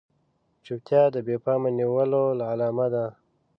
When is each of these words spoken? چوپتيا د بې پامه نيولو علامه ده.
چوپتيا 0.65 1.03
د 1.13 1.17
بې 1.25 1.35
پامه 1.43 1.69
نيولو 1.77 2.21
علامه 2.51 2.87
ده. 2.93 3.05